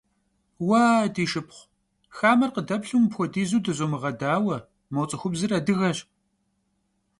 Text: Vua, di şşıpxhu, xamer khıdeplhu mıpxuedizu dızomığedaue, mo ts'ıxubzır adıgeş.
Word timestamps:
Vua, 0.65 0.87
di 1.13 1.25
şşıpxhu, 1.31 1.67
xamer 2.17 2.49
khıdeplhu 2.53 2.97
mıpxuedizu 3.03 3.59
dızomığedaue, 3.65 4.57
mo 4.93 5.03
ts'ıxubzır 5.09 5.51
adıgeş. 5.57 5.97